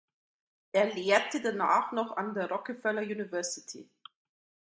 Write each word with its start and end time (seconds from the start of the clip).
Er 0.71 0.95
lehrte 0.95 1.39
danach 1.43 1.91
noch 1.91 2.17
an 2.17 2.33
der 2.33 2.49
Rockefeller 2.49 3.03
University. 3.03 3.87